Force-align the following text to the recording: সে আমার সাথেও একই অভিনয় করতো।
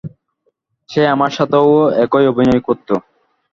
সে 0.89 1.01
আমার 1.07 1.31
সাথেও 1.37 1.67
একই 2.03 2.25
অভিনয় 2.27 2.61
করতো। 2.67 2.93